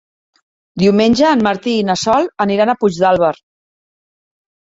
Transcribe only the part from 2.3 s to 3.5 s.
aniran a Puigdàlber.